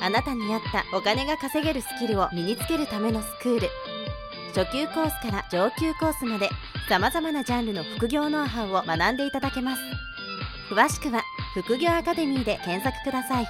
[0.00, 3.68] あなたに合ったお金が稼げるスキルを身につけるためのスクール
[4.54, 6.48] 初級コースから上級コースまで
[6.88, 9.82] 様々なジャンルの副業ノウハウを学んでいただけます
[10.70, 11.22] 詳しくは
[11.54, 13.48] 副業アカデミーで検索ください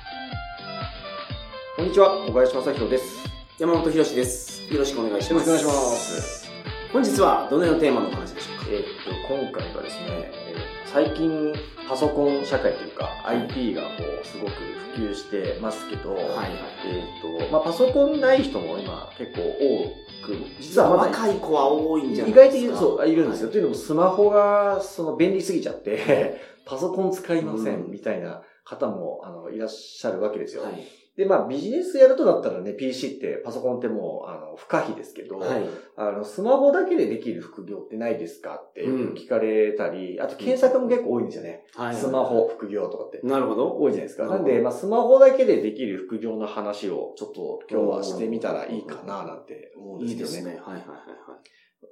[1.76, 3.24] こんにちは、小林正宏です。
[3.58, 4.70] 山本博史です。
[4.70, 5.48] よろしくお願いします。
[5.48, 6.49] よろしくお願いします。
[6.92, 8.66] 本日はどのようなテーマのお話でしょうか？
[8.70, 8.84] えーっ
[9.28, 11.54] と、今回はですね、えー最近
[11.88, 13.88] パソコン社会というか、IT がこ
[14.24, 14.50] う、すごく
[14.96, 16.50] 普及してますけど、はいはい。
[16.84, 22.74] えーっと、まあパソコンない人も今結構多く、実はまだ若い子は多いんじゃない意外ですか？
[22.74, 23.46] とそう、いるんですよ。
[23.46, 30.64] はというのもスマホがその便利すぎちゃって、パソコン使いませうんんみたいな方もあのいらっしゃるわけですよ。
[30.64, 30.88] はい。
[31.16, 35.68] で、まあビジネスやるとだったらね、PC って、パソコンってもうあの不可避ですけど、はい。
[35.96, 41.64] あの、スマホだけでできる副業ってないですかって聞かれたり、あと検索も結構多いんですよね。
[41.74, 41.96] はい。
[41.96, 43.20] スマホ副業とかって。
[43.24, 43.76] なるほど。
[43.76, 44.26] 多いじゃないですか。
[44.26, 50.52] なんで、まあ、スマホだけでできる副業の話をちょっと今日はしてみたらいいかななんて思うんいですけどね。
[50.52, 50.62] いですね。
[50.64, 51.20] はいはいはい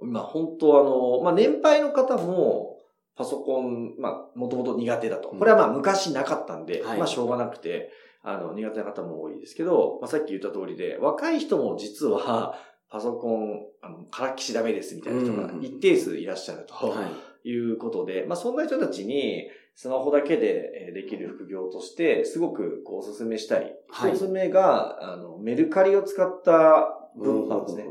[0.00, 2.77] まあ、本当あの、まあ、年配の方も、
[3.16, 5.30] パソコン、まあ、もともと苦手だと。
[5.30, 7.91] これはまあ、昔なかったんで、はいまあ、しょうがなくて、
[8.22, 12.55] あの、苦手な方も多いですけど、まあ、さっき言った通りで、若い人も実は、
[12.91, 16.75] パソコン、あの、からっきしダメですみたいな人がうん一定数いらっしゃると。
[16.75, 17.06] は
[17.44, 17.50] い。
[17.55, 23.77] うことで、まあそんな人たちにスマホだけでえーできる副業として、すごくこうおすすめしたい。
[23.88, 27.86] はいおすすめが、あの、メルカリを使った分販ですね。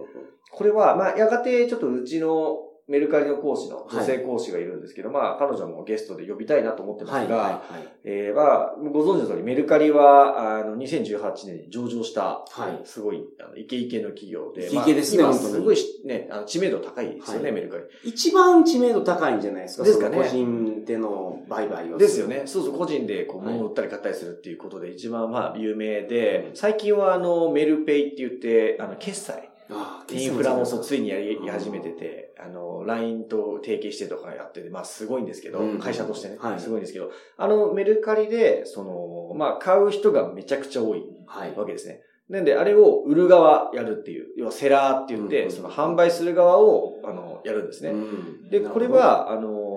[0.51, 7.25] これは、まあやがてちょっとうちのメルカリの講師の女性講師がいるんですけど、まあ彼女もゲストで呼びたいなと思ってまはい。
[7.25, 7.87] すが、はい。
[8.05, 17.83] えーまあご存知の通りメルカリは、あの、2018年に上場した、はいすごい、あの、イケイケの企業で、イケイケですねまあ、すごいしね、あの知名度高いですよね、はいメルカリ。
[18.05, 19.83] 一番知名度高いんじゃないですか。
[19.83, 21.97] ですかね個人での売買は。
[21.97, 22.43] ですよね。。
[22.45, 29.49] そうそう、個人でこう、はい物を売ったり買ったりするっていうことで一番まあ有名で、最近はあの、メルペイって言って、あの、決済、
[30.11, 36.59] インフラもそうついにやりうん始めてて、あの、LINE と提携してとかやってて、まあすごいんですけど、うん会社としてね、はい。
[36.59, 41.55] すごいんですけど、あの、メルカリで、その、まあ買う人がめちゃくちゃ多いはい。
[41.55, 42.01] わけですね。
[42.29, 47.91] なんで、あれを売る側やるっていう、要はセラーって言って、うんその販売する側を、あの、やるんですね。
[47.91, 48.49] うん。
[48.49, 49.76] で、これ、は、あのー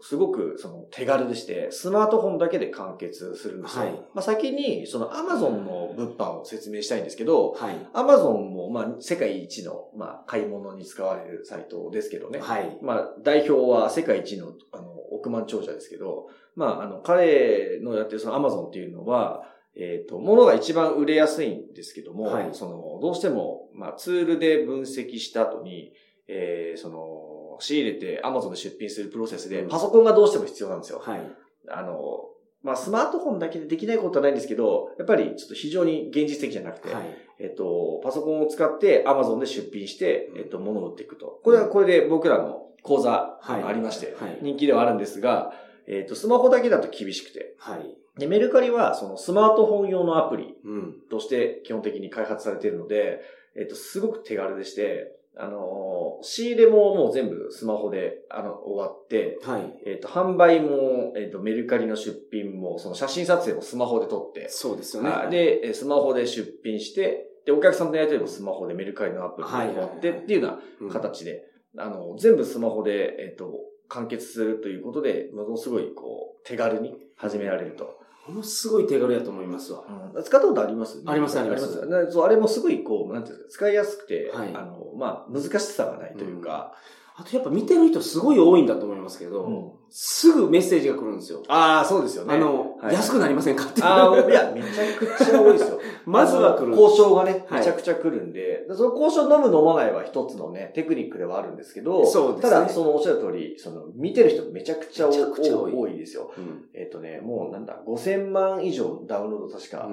[0.00, 3.84] すごくその手軽でして、スマートフォンだけで完結するんですよ。
[3.84, 7.76] はいまあ、先に、その Amazon の物販を説明したいんですけど、はい。
[7.92, 12.40] Amazon も、まあ、世界一の、まあ、買い物に使われるサイトですけどね。
[12.40, 12.78] はい。
[12.82, 19.42] まあ、代表は世界一の、あの、億万長者ですけど、まあ、あの、彼のやってるその Amazon っていうのは、
[19.76, 25.92] えっ、と、物が一番売れやすいんですけども、はいその、どうしても、まあ、ツールで分析した後に、
[26.28, 31.00] えーその、仕入れて Amazon で出品するプロセスで、うんパソコンがどうしても必要なんですよ。
[31.04, 31.20] はい。
[31.68, 32.28] あの、
[32.62, 37.04] まあ、スマートフォンだけでできないことはないんですけど、やっぱりちょっと非常に現実的じゃなくて、はい。
[37.38, 41.40] えっと、パソコンを使って Amazon で出品して、えっと、物を売っていくと。
[41.44, 45.52] これはこれで僕らの講座はいありまして、はい人気ではあるんですが、
[45.86, 47.54] えっと、スマホだけだと厳しくて。
[47.58, 47.96] はい。
[48.18, 50.94] で、メルカリはそのスマートフォン用のアプリうん。
[51.10, 53.20] として基本的に開発されているので、
[53.56, 59.74] えっと、すごく手軽でして、あの、仕入れももう全部スマホで、あの、終わって、はい。
[59.84, 65.10] えっと、販売も、えっと、メルカリの出品も、その写真撮影もスマホで撮って、そうですよね。
[65.10, 71.42] はいで、えスマホで出品して、で、お客さんとやり取りもスマホでメルカリのアプリで終わってっていうようなうん形で、
[71.76, 73.52] あの、全部スマホで、えっと、
[73.88, 77.98] 完結するということで、ものすごい、こう、手軽に始められると。
[78.26, 79.84] ものすごい手軽やと思いますわ。
[80.24, 81.02] 使ったことあります？
[81.04, 82.12] ありますありますあります。
[82.12, 86.74] そう、あれもすごい、こう、なんていうんですか、使いやすくて、はいあの、まあ、難しさがないというか、
[87.16, 91.40] あとやっぱ見てる人すごい多いんだと思いますけど、うんすぐメッセージが来るんですよ。
[91.46, 92.34] ああ、そうですよね。
[92.34, 93.86] あの、はい安くなりませんかっていう。
[93.86, 95.73] ああ、いや、めちゃくちゃ多いですよ。
[96.06, 97.58] まずは来る交渉がね、はい。
[97.60, 102.50] めちゃくちゃ来るんで、でその交渉飲む飲まないは一つのね、テクニックではあるんですけど、そうですね。
[102.50, 105.72] ただ、そのおっしゃる通り、その、見てる人めちゃくちゃ多めちゃくちゃ多い。
[105.72, 106.32] 多いですよ。
[106.36, 106.64] うん。
[106.74, 109.88] えっ、とね、もうなんだ、5000万以上ダウンロード確か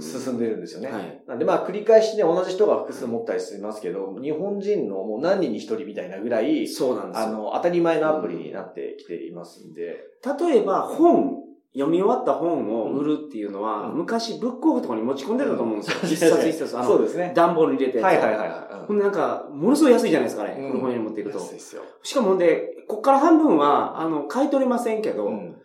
[0.00, 0.90] 進んでるんですよね。
[0.90, 1.22] はい。
[1.26, 7.26] なんでまあ繰り返しね、同じ人が複数持ったりしますけど、日本人のもう何人に一人みたいなぐらい、そうなんですよ。
[7.26, 10.04] あの、当たり前のアプリになってきていますんで、
[10.40, 11.41] 例えば本
[11.74, 15.98] 読み終わった本を売るっていうのは、うん昔ブックオフとかに持ち込んでたと思うんですよ。
[16.02, 16.76] うん一冊一冊。
[16.76, 17.32] あの、そうですね。
[17.34, 18.00] 段ボールに入れて。
[18.00, 18.86] はいはいはいはい。
[18.86, 20.56] ほんでなんか、ものすごい安いじゃないですかね。
[20.58, 21.38] うん古本屋に持っていくと。
[21.38, 21.82] 安いですよ。
[22.02, 25.56] しかもで、こっから半分は、あの、買い取りませんけど、うん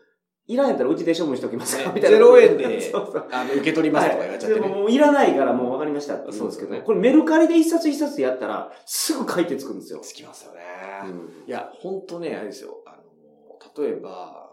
[0.50, 2.19] いらんやったらうちで処分しておきますか、ねみたいな。
[2.19, 3.25] 0円で そうそう。
[3.31, 4.75] あの、受け取りますとか言われちゃってはい、でね。
[4.75, 10.00] ももういらないからもう分かりましたって言うんですけど、ねこれメルカリで一冊一冊やったら、すぐ書いてつくんですよ。
[10.00, 10.62] つきますよね。
[11.03, 12.81] うんいや、ほんとね、あれですよ。
[12.86, 14.47] あの、例えば、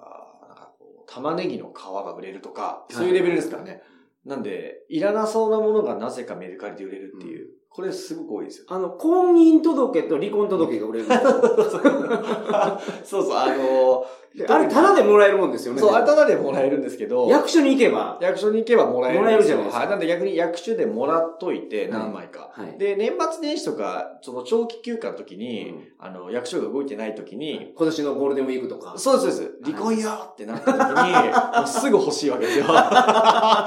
[1.06, 3.82] 玉ねぎの皮が売れるとか、そういうレベルですからね。
[4.24, 8.66] なんで、いらなそうなものがなぜかメルカリで売れるっていう、これすごく多いですよ。
[8.68, 11.32] あの、婚姻届と離婚届が売れるんですよ。
[13.04, 14.06] そうそう、あの、で
[14.48, 15.80] あれ、タダでもらえるもんですよね。
[15.80, 19.90] そう、あれただでもらえるんですけど、役所に行けば、役所に行けばもらえるんもらえるじゃないですかはい。
[19.90, 22.50] なんで逆に役所でもらっといて、はい何枚か。
[22.52, 28.94] はいで、年末年始とか、その長期休暇の時に、うんあの、役所が動いてない時に、今年のゴールデンウィークとか。
[28.96, 29.72] そうです、そうです。
[29.72, 31.12] 離婚よってなった時に、
[31.58, 32.64] もうすぐ欲しいわけですよ。
[32.64, 33.66] な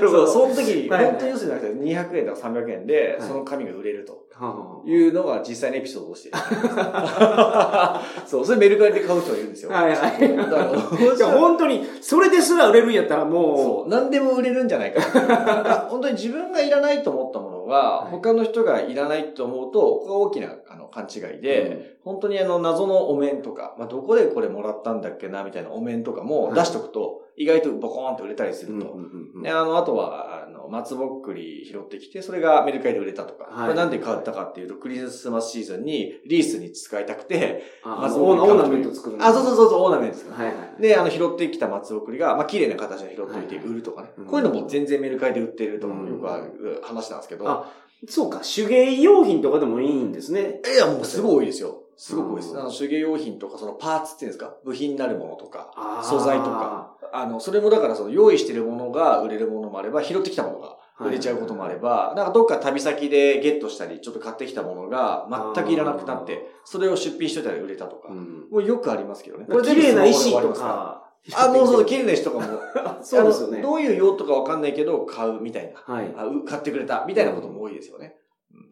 [0.00, 0.26] るほそう、ど。
[0.26, 4.18] その時に、本当に要するになくて200円とか300円で、はいその紙が売れるとは
[4.84, 6.32] いうのが実際のエピソードとして。
[8.26, 9.70] そう、それメルカリで買う人がいるんですよ。
[9.72, 10.36] あはいはい。
[10.36, 15.00] だから、いや、本当に、それですら売れるんやったらもそう、何でも売れるんじゃないか。
[15.88, 28.90] 本当に自分がいらないと思ったものが、はい他の人がいらないと思うと、ここが大きなあの勘違いで、本当にあの謎のお面とか、まあ、どこでこれもらったんだっけな、みたいなお面とかも出しとくと、意外とボコーンと売れたりすう、ると。
[28.92, 33.44] うんうんうんで、あの、あとは、あの、松ぼっくり拾ってきて、それがメルカリで売れたとか。
[33.44, 40.30] はいこれなんで買ったかっていうと、クリスマスシーズンにリースに使いたくて、あ松ぼっくりオーナメント作るあ、そうそうそうそう、オーナメントです。
[40.30, 40.82] はいはい。
[40.82, 44.10] で、あの、拾ってきた松ぼっくりが、まあ、綺麗な形で拾っておいてはい売るとかね。
[44.18, 47.48] うんこういうのも全然メルカリで売ってるとかよくある話なんですけど。
[47.48, 47.72] あ
[48.08, 50.60] そうか、手芸用品とかでもいいんですね。
[50.64, 51.83] いや、もうすごい多いですよ。
[51.96, 52.52] すごく多いです。
[52.52, 56.96] うんあの、手芸用品とか、そのパーツっていうんですか、部品になるものとか、素材とか。
[57.12, 68.08] あの、それもだからその用意してるものが売れるものもあれば、拾ってきたものが売れちゃうこともあれば、なんかどっか旅先でゲットしたり、ちょっと買ってきたものが全くいらなくなって、それを出品しといたら売れたとか。
[68.10, 69.46] うんもうよくありますけどね。
[69.64, 71.04] 綺麗な石とか。
[71.32, 72.44] あ、もうそう、綺麗な石とかも。
[73.02, 73.62] そうですよね。
[73.62, 75.94] どういう用途かわかんないけど、買うみたいな。
[75.94, 76.14] はい。
[76.46, 78.16] 買ってくれたみたいなことも多いですよね。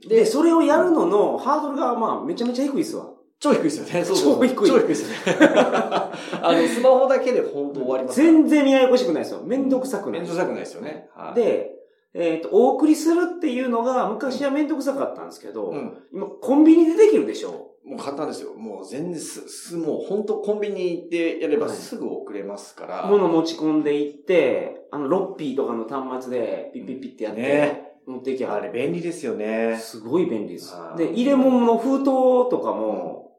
[0.08, 3.06] で、それをやるののハードルが、まあ、めちゃめちゃ低いですわ。
[3.42, 4.04] 超低いですよね。
[4.04, 5.14] そうそう超低い超低いですよね。
[5.66, 6.12] あ
[6.52, 8.32] の、スマホだけで本当終わりますから。
[8.32, 9.40] 全然ややこしくないですよ。
[9.44, 10.20] めんどくさくない。
[10.20, 11.08] 面倒くさくないですよね。
[11.12, 11.74] はい、で、
[12.14, 15.98] えっ、と、お送りするっていうのが、昔はめんどくさかったんですけど、うん。
[16.12, 18.54] 今、コンビニでできるでしょもう簡単ですよ。
[18.54, 23.06] もう全然す、す、もう本当コンビニ行ってやればはいすぐ送れますから。
[23.08, 29.78] 物持ち込んでいって、あの、ロッピーとかの端末でピッピッピッってやって、ね持っていきゃあれ便利ですよね。
[29.80, 32.04] すごい便利ですで、入れ物の封筒
[32.50, 33.31] とかも、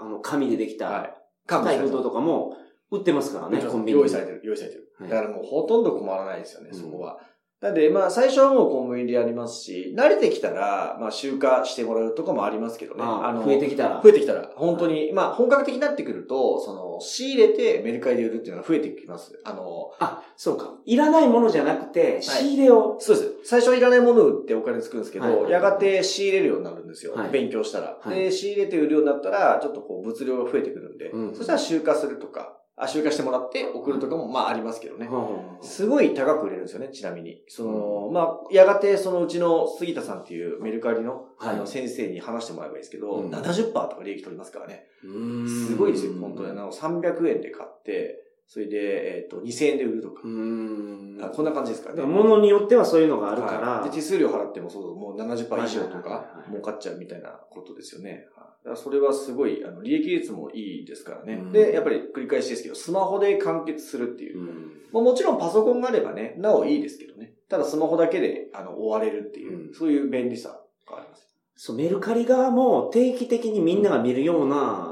[0.00, 1.14] あの、紙でできた、はい。
[1.46, 2.56] 硬い封筒とかも
[2.90, 4.00] 売ってますからね、コンビニに。
[4.00, 4.92] 用意されてる、用意されてる。
[4.98, 7.18] はいだからもうほとんど困らないですよね、うんそこは。
[7.60, 13.02] なんで、まあ、最初はもうコンビニでやりますし、慣れてきたら、まあ、集荷してもらうとかもありますけどね。
[13.04, 14.00] あー増えてきたら。
[14.02, 19.38] 増えてきたら、本当に、まあ、本格的になってくると、その、仕入れてメルカリで売るっていうのが増えてきます。
[19.44, 20.72] あの、あ、そうか。
[20.86, 22.96] いらないものじゃなくて、仕入れを。
[22.98, 23.30] そうです。
[23.44, 27.12] 最初はいらないものを売ってお金作るんですけど、はいやがて仕入れるようになるんですよ。
[27.12, 35.06] はい勉強したら、はいで、仕入れて売るようになったら、ちょっとこう、物量が増えてくるんで、うんそしたら集荷するとか、あ、集荷してもらって送るとかも、まあ、ありますけどね。
[35.06, 37.42] はすごい高く売れるんですよね、ちなみに。
[37.48, 44.86] その、まあ、やがてそのうちの杉田さんっていうメルカリの、はいあの先生に話してもらえばいいですけど、うん70%とか利益取りますからね。
[45.02, 46.50] すごいですよ、本当に。
[46.50, 50.26] あの、300円で買って、それで、えっ、と、2000円で売るとかう。
[50.26, 51.24] ーん。
[51.24, 52.02] あこんな感じですかね。
[52.02, 53.84] ものによってはそういうのがあるかはいら。
[53.84, 58.26] で、手数料払ってもそう、もう70%以上とかはい儲かっちゃうみたいなことですよね。
[58.34, 61.34] はいだからそれはすごい、あの、利益率もいいですからね。
[61.34, 64.42] うんで、やっぱり繰り返しですけど、スマホで完結するっていうう。
[64.42, 64.46] ん
[64.92, 67.34] まあ、もちろんパソコンがあればね、なおいいですけどね。
[67.48, 71.30] ただスマホだけで、あの、終われるっていう、うんそういう便利さがあります。
[71.54, 74.89] そう、メルカリ側も定期的にみんなが見るような、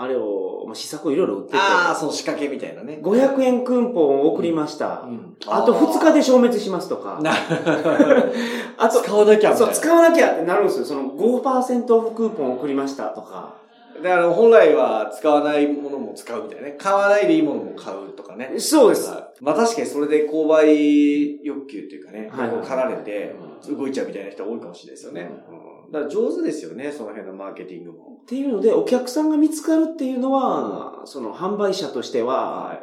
[0.00, 1.58] あれを、まあ、試作をいろいろ売ってて。
[1.58, 3.00] ああ、その仕掛けみたいなね。
[3.02, 5.02] 500円クーポンを送りました。
[5.06, 7.20] うんあと2日で消滅しますとか。
[7.22, 7.32] な、
[8.78, 9.72] あと、使わなきゃそう、な。
[9.72, 10.84] 使わなきゃってなるんですよ。
[10.84, 13.54] その5%オフクーポンを送りましたとか。
[14.02, 16.76] だから本来は使わないものも使うみたいなね。
[16.78, 18.54] 買わないでいいものも買うとかね。
[18.58, 19.10] そうです。
[19.10, 23.34] はいまあ確かにそれで購買欲求っていうかね、はいこう駆られて
[23.70, 25.30] う動いちゃうみたいな人多いかもしれないですよね。
[25.50, 28.18] うん、だから上手ですよね、その辺のマーケティングも。
[28.22, 32.82] っていうので、お客さんが見つかるっていうのは、その販売者としては、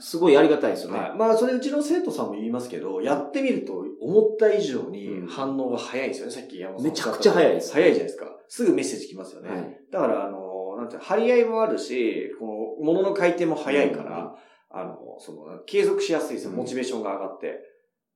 [0.00, 0.98] すごいありがたいですよね。
[0.98, 1.12] はい。
[1.16, 8.26] まあ、それうちの生徒さんも言いますけど、やってみると思った以上にうん反応が早いですよね、さっき山本さんめちゃくちゃ早いです早いじゃないですか。
[8.48, 9.50] すぐメッセージ来ますよね。
[9.50, 12.46] はいだから、あの、なんて張り合いもあるし、こ
[12.80, 14.36] の、物の回転も早いから、
[14.70, 16.52] あの、その、継続しやすいですよ。
[16.52, 17.60] モチベーションが上がって。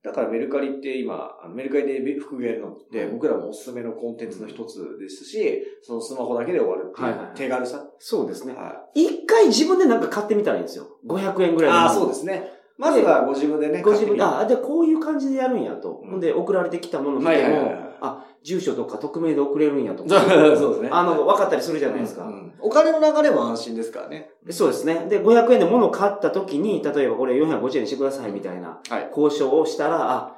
[0.03, 7.85] だからメルカリって今、メルカリで服がやるのって、僕らもおすすめのコンテンツの一つですし、そのスマホだけで終わるっていはいはいう手軽さ。
[7.99, 8.53] そうですね。
[8.53, 10.87] は一回自分でなんか買ってみたらいいんですよ。
[11.07, 11.65] 500円ぐい。
[11.65, 11.79] らいの。
[11.79, 12.51] ああ、そうですね。
[12.77, 16.01] まずはご自分でね、ご自分で、あ、で、こういう感じでやるんやと。
[16.03, 20.19] うんほんで、送られてきたもの見はいはいはいはい、あ、住所とか匿名で送れるんやとか。
[20.57, 20.89] そうですね。
[20.91, 22.25] あの、分かったりするじゃないですか。
[22.25, 24.01] うんお金の流れも安心ですか？
[24.01, 24.31] らね。
[24.45, 25.05] でそうですね。
[25.09, 29.09] で、500円で物を買った時に、例えばこれ450円にしてくださいみたいなはい。
[29.15, 30.35] 交渉をしたら、あ、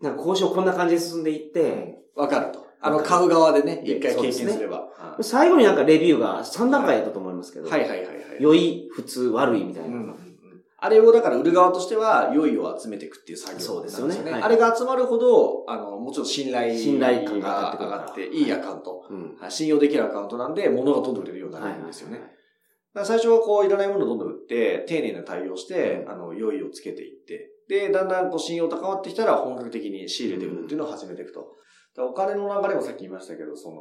[0.00, 2.60] なんか交渉こんな感じで進んでいって、わかると。
[2.80, 4.76] あの、買う側でね、で一回経験すれば。
[4.96, 8.06] は最後になんかレビューが3段階やったと思いますけど、いはいはいはい。
[8.38, 9.88] 良い、普通、悪いみたいな。
[9.88, 10.29] うんうんうん
[10.82, 14.14] あれをだから売る側としては、良いを集めていくっていう作業そうですよね。
[14.16, 14.24] はい。
[14.32, 19.06] なんあれが集まるほど、あの、もちろん信頼信頼感がが上がっていいアカウント。
[19.10, 19.36] うん。
[19.38, 19.50] はい。
[19.50, 22.18] 信用できるアカウントなんで、物がどんどん売れるようになはいるんですよね。
[22.18, 22.30] だか
[22.94, 31.40] ら最初はこう、いらないものをどんどん売って、丁寧な対応して、あの、良いをつけていって、で、だんだんこう、信用高まってきたら、本格的に仕入れていくっていうのを始めていくと。
[31.40, 31.54] だから
[31.98, 33.76] お金の流れもさっき言いましたけど、その、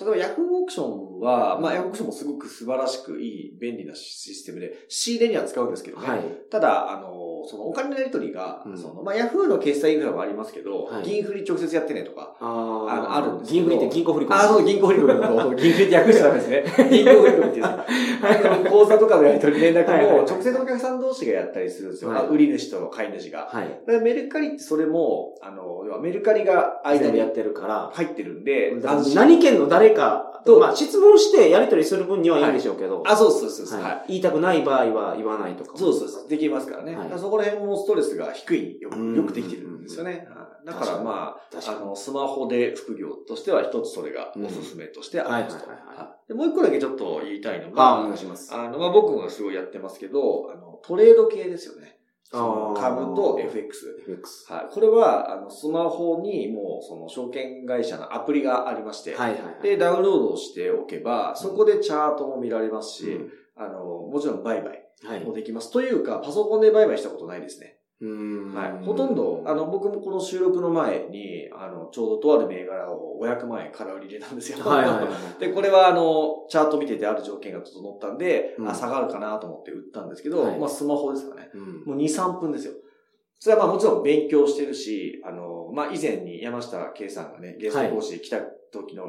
[0.00, 6.08] 例えばヤフーオークションは、まあ、ヤフーオークションもすごく素晴らしくいい、便利なシステムで、仕入れには使うんですけどね。
[6.08, 6.22] はい。
[6.50, 7.10] ただ、あの、
[7.46, 14.34] そのお金のやり取りが、うんその、まあ、ヤフーの決済インフラもありますけど、はい銀振り直接やってねとか、ああのあるんです銀振りって銀行振り込み。
[14.34, 16.64] あ、そう、銀行振り込みの、 銀振りって訳しちゃダメですね。
[16.90, 17.90] 銀行振り込みっていうやつ。
[18.22, 22.10] あの口座とかのやり取り連絡はいはいはいも直接お客さん同士がやったりするんですよ。
[22.10, 23.48] はいあ売り主と買い主が。
[23.50, 23.68] はい。
[23.86, 28.76] だからメルカリってそれも、あの、要はメルカリが間にやってるから、入ってるんで、
[29.14, 33.80] 何県の誰かと、まあ質問してやり取りする分にはいいんでしょうけど、あ、そうそうそうそう。
[33.80, 34.04] はいはい。
[34.08, 35.78] 言いたくない場合は言わないとかも。
[35.78, 36.28] そうそうそう。
[36.28, 36.96] できますからね。
[36.96, 40.26] はいだからそこら辺もストレスが低い、よくできてるんですよね。
[40.28, 45.64] はいだからまあ、あの、スマホで副業としては一つそれがおすすめとしてあります
[46.28, 46.34] と。
[46.34, 48.02] もう一個だけちょっと言いたいのが。
[48.52, 51.96] あの、まあ、僕もすごいやってますけど、あの、トレード系ですよね。
[52.30, 53.96] 株と FX。
[54.06, 54.52] FX。
[54.52, 54.74] はい。
[54.74, 59.62] これは、あの、スマホにもう、その、証券会社のアプリがありまして、はいはいはい。
[59.62, 64.89] で、ダウンロードをしておけば、そこでチャートも見られますし、うんあの、もちろん売買はい。
[65.24, 65.70] もできます。
[65.70, 67.76] というか、パソコンで売買したことないですね。
[68.00, 68.84] うーんはい。
[68.84, 74.58] ほとんど、あの、僕もこの収録の前に、あの、ちょうどとある銘柄を500万円空売り入れたんですよ。
[74.64, 75.06] はいはいはい。
[75.40, 81.50] で、これはあの、チャート見ててある条件が整ったんで、うんあ、下がるかなと思って売ったんですけど、はいまあスマホですかね。
[81.54, 82.72] うんもう2、3分ですよ。
[83.38, 88.40] それはまあもちろん勉強してるし、あの、まあ以前に山下圭さんがね、ゲスト講師で来た
[88.72, 89.06] 時の、あ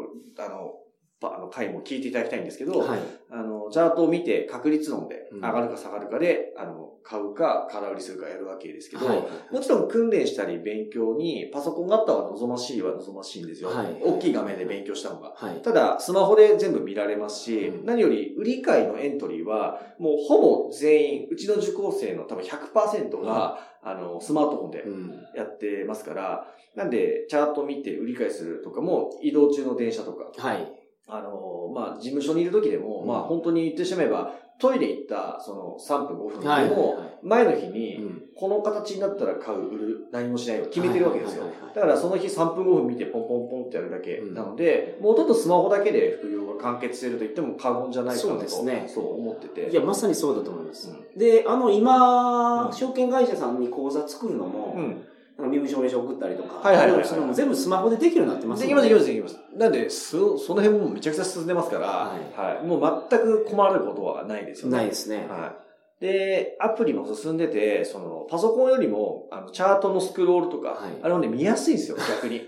[0.49, 0.81] の、パ
[1.23, 2.99] あの回も聞いていただきたいんですけど、はい。
[3.29, 9.23] あの、チャートを見て確率論でうん上がるか下がるかで、あの、買うか空売りするかやるわけですけど、はい。
[9.53, 13.69] もちろん訓練したり勉強にパソコンがあった方が望ましいは望ましいんですよ。
[13.69, 15.33] はい大きい画面で勉強した方が。
[15.35, 15.61] はい。
[15.61, 25.11] ただ、スマホで全部見られますし、うん何より売り買いのエントリーは、もうほぼ全員、うちの受講生の多分100%が、あの、スマートフォンでうん。
[25.35, 30.80] やってますから、なんで、チャート見て売り買いするとかも、移動中の電車とか、はい。
[31.11, 33.07] あの、まあ、事務所にいる時でも、うん。
[33.07, 38.21] まあ、本当に言ってしまえば、トイレ行った、その、3分5分でも、前の日に、うん。
[38.33, 41.43] この形になったら買う、売る、何もしないを決めてるわけですよ。
[41.75, 44.21] だからその日3分5分見てポンポンポンってやるだけ。
[44.21, 48.85] なので、もうほとんどスマホだけで副業が完結してると言っても過言じゃないかなと、そうですね。
[48.87, 49.69] そう思ってて。
[49.69, 50.89] いや、まさにそうだと思います。
[50.89, 52.73] うで、あの、今、うん。
[52.73, 55.03] 証券会社さんに口座作るのも、うん。
[55.47, 59.39] 身分証明書送ったりとか、はいはいはいはいそれも全部スマホでできるようになってますできます、できます、できます。
[59.55, 62.65] なんで、そ、その辺もめちゃくちゃ進んでますから、ははい。
[62.65, 64.77] もう全く困ることはないですよね。
[64.77, 65.27] ないですね。
[65.29, 65.55] は
[65.99, 66.03] い。
[66.03, 72.41] で、アプリも進んでて、その、パソコンよりも、あの、チャートのスクロールとか、はいあれもね、見やすいんですよ、 逆に。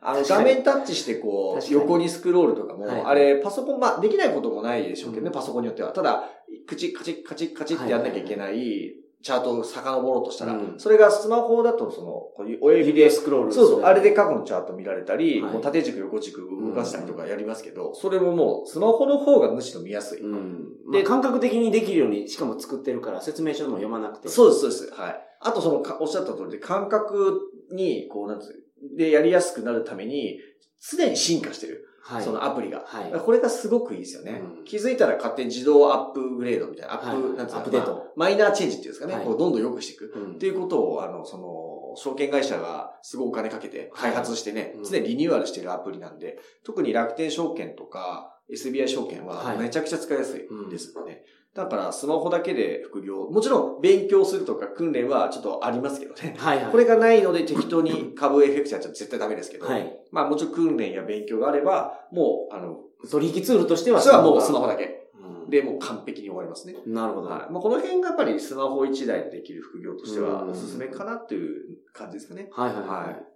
[0.00, 5.92] あの、画面タッチしてこう、横にスクロールとかも、はいあれ、パソコン、まあ、できないこともないでしょうけどね、うんパソコンによっては。
[5.92, 6.30] ただ、
[6.68, 20.20] カチッカチッカチッカチッってやんなきゃいけない、チャートを遡ろうとしたら、うんそれがスマホだと、その、こういう親指で、スクロールそうそう、あれで過去のチャート見られたり、はいもう縦軸横軸動かしたりとかやりますけど、それももう、スマホの方がむしろ見やすい。
[20.20, 20.90] うん。
[20.90, 24.28] でで、感覚的にできるように、しかも作ってるから、説明書も読まなくて。
[24.28, 25.00] そうです、そうです。
[25.00, 25.26] はい。
[25.40, 27.40] あとそのか、おっしゃった通りで、感覚
[27.72, 30.38] に、こう、なんつう、で、やりやすくなるために、
[30.80, 31.86] 常に進化してる。
[32.02, 32.22] はい。
[32.24, 32.82] そのアプリが。
[32.86, 34.42] はいこれがすごくいいですよね。
[34.58, 39.14] うん気づいたら勝手に自動アップグレードみたいな、アップ、はいなんつうのアップデートまあマイナーチェンジっていうんですかね。
[39.14, 40.12] はいこう、どんどん良くしていく。
[40.14, 51.24] うんっていうことを、あの、その、証券会社がすごいお金かけて開発してね、うん常にリニューアルしてるアプリなんで、特に楽天証券とか SBI 証券ははいめちゃくちゃ使いやすいですね。
[51.54, 56.36] だから、スマホだけで副業、もちろん勉強するとか訓練はちょっとありますけどね。
[56.38, 56.70] はいはい。
[56.70, 59.98] これがないので適当に株 FX やっちゃ絶対ダメですけど、はい。
[60.12, 62.76] まあもちろん訓練や勉強があれば、もう、あの、
[63.10, 64.84] 取引ツールとしてはそれはもうスマホだけ。
[64.84, 66.76] うんで、もう完璧に終わりますね。
[66.86, 67.28] なるほど。
[67.28, 67.52] はい。
[67.52, 72.48] まあ、この辺がやっぱりスマホ1台でできる副業としてはうんおすすめかなっていう感じですかね。
[72.52, 72.88] はいはいはい。
[72.88, 73.30] はい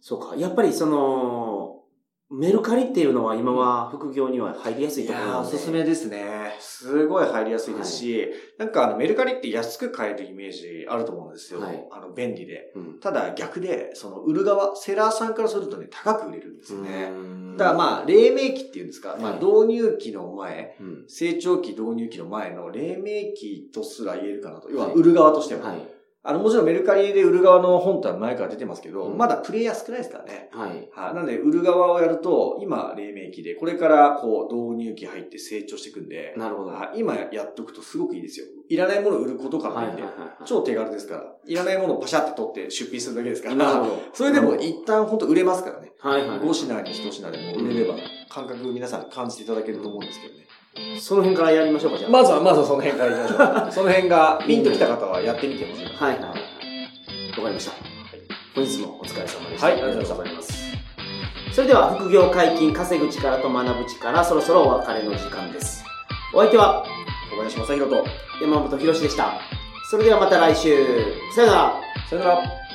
[0.00, 0.36] そうか。
[0.36, 1.55] やっぱりその、
[2.28, 5.56] メルカリっていうのは今は副業には入りやすいところなので。
[5.56, 6.56] おすすめですね。
[6.58, 8.28] すごい入りやすいですし、
[8.58, 11.60] なんかあのメルカリって安く買えるイメージあると思うんですよ。
[11.60, 12.72] はいあの便利で。
[12.74, 13.00] うん。
[13.00, 17.10] ただ逆で、その売る側、セラーさんからするとね、高く売れるんですよね。
[17.12, 21.04] うんだからまあ、黎明期っていうんですか、まあはい導入期の前、うん。
[21.08, 24.68] 成長期導入期の前の黎明期とすら言えるかなと。
[24.68, 25.68] 要ははい売る側としては。
[25.68, 25.95] はい。
[26.28, 30.48] あの、もちろんメルカリで売る側の本体は前から出てますけど、うんまだプレイヤー少ないですからね。
[30.52, 30.88] はい。
[30.92, 31.14] はい。
[31.14, 36.70] なので、売る側をやると、今、黎明期で、これから、こう、導入期入って成長していくんで、なるほど。
[36.70, 38.46] はい今やっとくとすごくいいですよ。
[38.68, 40.02] いらないものを売ることからはいんで。
[40.44, 41.24] 超手軽ですから。
[41.46, 43.54] いらないものをパシャって取って出品するだけですから。
[43.54, 43.98] なるほど。
[44.12, 45.92] それでも一旦本当売れますからね。
[45.98, 46.38] はいはい。
[46.38, 47.94] 5品に1品でも売れれば、
[48.28, 50.45] 感覚皆さん感じていただけると思うんですけどね。
[51.00, 52.10] その辺からやりましょうか、じゃあ。
[52.10, 53.72] まずは、まずはその辺からいきましょう。
[53.72, 55.90] その辺がピンときた方はやってみてほしいな。
[55.90, 56.30] はいはいはい。
[56.30, 57.72] わかりました。
[58.54, 59.66] 本日もお疲れ様でした。
[59.66, 60.66] はいありがとうございます。
[61.52, 65.84] それでは、副業解禁、稼ぐ力と学ぶ力、そろそろお別れの時間です。
[66.34, 66.84] お相手は
[67.30, 68.04] 小林正宏と、
[68.42, 69.40] 山本博史でした。
[69.90, 70.84] それではまた来週。
[71.34, 71.80] さよなら。
[72.10, 72.65] さよなら。